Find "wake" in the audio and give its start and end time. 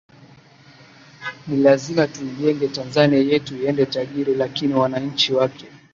5.33-5.65